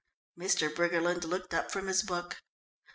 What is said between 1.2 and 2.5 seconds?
looked up from his book.